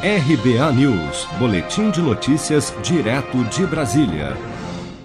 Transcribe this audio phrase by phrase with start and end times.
[0.00, 4.36] RBA News, Boletim de Notícias, direto de Brasília.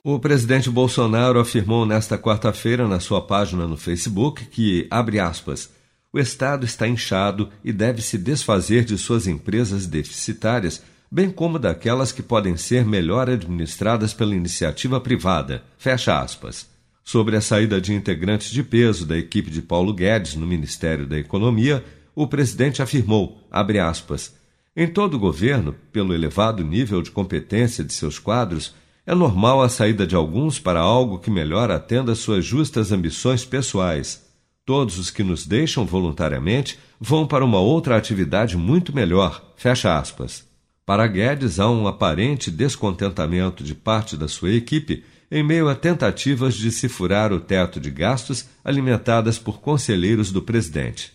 [0.03, 5.71] O presidente Bolsonaro afirmou nesta quarta-feira na sua página no Facebook que, abre aspas,
[6.13, 12.11] o Estado está inchado e deve se desfazer de suas empresas deficitárias, bem como daquelas
[12.11, 15.63] que podem ser melhor administradas pela iniciativa privada.
[15.75, 16.67] Fecha aspas.
[17.03, 21.17] Sobre a saída de integrantes de peso da equipe de Paulo Guedes no Ministério da
[21.17, 24.42] Economia, o presidente afirmou, abre aspas,
[24.75, 28.73] em todo o governo, pelo elevado nível de competência de seus quadros,
[29.05, 34.23] é normal a saída de alguns para algo que melhor atenda suas justas ambições pessoais.
[34.65, 39.53] Todos os que nos deixam voluntariamente vão para uma outra atividade muito melhor.
[39.57, 40.43] Fecha aspas.
[40.85, 46.55] Para Guedes, há um aparente descontentamento de parte da sua equipe em meio a tentativas
[46.55, 51.11] de se furar o teto de gastos alimentadas por conselheiros do presidente.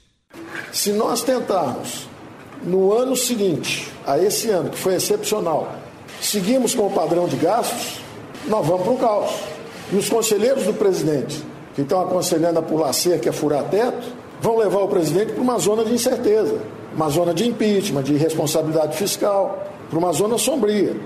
[0.73, 2.09] Se nós tentarmos
[2.65, 5.75] no ano seguinte, a esse ano, que foi excepcional,
[6.21, 8.01] seguimos com o padrão de gastos,
[8.47, 9.31] nós vamos para o caos.
[9.93, 11.43] E os conselheiros do presidente,
[11.75, 14.09] que estão aconselhando a pular cerca, a furar teto,
[14.41, 16.61] vão levar o presidente para uma zona de incerteza,
[16.95, 20.97] uma zona de impeachment, de responsabilidade fiscal, para uma zona sombria.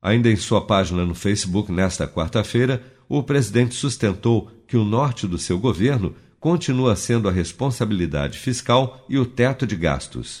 [0.00, 5.38] Ainda em sua página no Facebook nesta quarta-feira, o presidente sustentou que o norte do
[5.38, 10.40] seu governo continua sendo a responsabilidade fiscal e o teto de gastos.